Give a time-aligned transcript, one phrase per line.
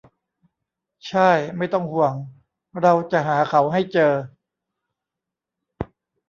[1.09, 2.13] ช่าย ไม่ต้องห่วง
[2.81, 4.13] เราจะหาเขาให้เจอ